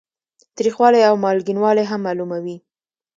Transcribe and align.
تریخوالی 0.55 1.01
او 1.09 1.15
مالګینوالی 1.23 1.85
هم 1.91 1.99
معلوموي. 2.05 2.57